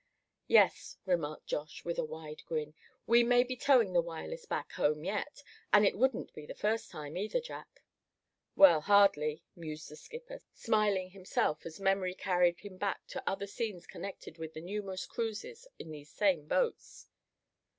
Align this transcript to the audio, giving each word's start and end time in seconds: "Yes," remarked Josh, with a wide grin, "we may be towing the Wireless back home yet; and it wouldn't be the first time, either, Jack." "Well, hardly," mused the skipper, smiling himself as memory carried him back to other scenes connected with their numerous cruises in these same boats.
"Yes," 0.47 0.97
remarked 1.05 1.45
Josh, 1.45 1.85
with 1.85 1.99
a 1.99 2.03
wide 2.03 2.41
grin, 2.47 2.73
"we 3.05 3.21
may 3.23 3.43
be 3.43 3.55
towing 3.55 3.93
the 3.93 4.01
Wireless 4.01 4.47
back 4.47 4.71
home 4.71 5.03
yet; 5.03 5.43
and 5.71 5.85
it 5.85 5.95
wouldn't 5.95 6.33
be 6.33 6.47
the 6.47 6.55
first 6.55 6.89
time, 6.89 7.15
either, 7.17 7.39
Jack." 7.39 7.83
"Well, 8.55 8.81
hardly," 8.81 9.43
mused 9.55 9.89
the 9.89 9.95
skipper, 9.95 10.41
smiling 10.55 11.11
himself 11.11 11.67
as 11.67 11.79
memory 11.79 12.15
carried 12.15 12.61
him 12.61 12.77
back 12.77 13.05
to 13.09 13.21
other 13.29 13.45
scenes 13.45 13.85
connected 13.85 14.39
with 14.39 14.55
their 14.55 14.63
numerous 14.63 15.05
cruises 15.05 15.67
in 15.77 15.91
these 15.91 16.09
same 16.09 16.47
boats. 16.47 17.05